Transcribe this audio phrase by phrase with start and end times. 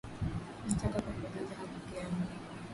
[0.65, 2.27] Nataka kuendeleza hadithi yangu.